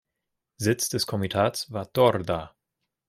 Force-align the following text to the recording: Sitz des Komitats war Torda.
Sitz 0.57 0.89
des 0.89 1.05
Komitats 1.05 1.71
war 1.71 1.93
Torda. 1.93 2.55